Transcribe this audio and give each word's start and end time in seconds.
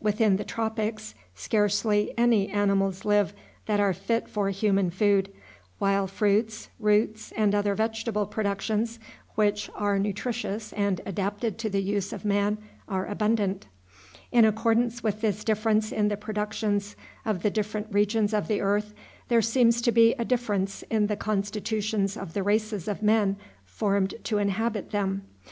Within 0.00 0.34
the 0.34 0.42
tropics 0.42 1.14
scarcely 1.36 2.12
any 2.18 2.48
animals 2.48 3.04
live 3.04 3.32
that 3.66 3.78
are 3.78 3.92
fit 3.92 4.28
for 4.28 4.50
human 4.50 4.90
food; 4.90 5.32
while 5.78 6.08
fruits, 6.08 6.70
roots, 6.80 7.30
and 7.36 7.54
other 7.54 7.72
vegetable 7.76 8.26
productions 8.26 8.98
which 9.36 9.70
are 9.76 9.96
nutritious 10.00 10.72
and 10.72 11.00
adapted 11.06 11.56
to 11.58 11.70
the 11.70 11.80
use 11.84 12.12
of 12.12 12.24
man 12.24 12.58
are 12.88 13.06
abundant. 13.06 13.66
In 14.32 14.44
accordance 14.44 15.04
with 15.04 15.20
this 15.20 15.44
difference 15.44 15.92
in 15.92 16.08
the 16.08 16.16
productions 16.16 16.96
of 17.24 17.44
the 17.44 17.50
different 17.50 17.86
regions 17.92 18.34
of 18.34 18.48
the 18.48 18.60
earth, 18.60 18.92
there 19.28 19.40
seems 19.40 19.80
to 19.82 19.92
be 19.92 20.14
a 20.14 20.24
difference 20.24 20.82
in 20.90 21.06
the 21.06 21.14
constitutions 21.14 22.16
of 22.16 22.34
the 22.34 22.42
races 22.42 22.88
of 22.88 23.04
men 23.04 23.36
formed 23.64 24.14
to 24.24 24.38
inhabit 24.38 24.90
them. 24.90 25.22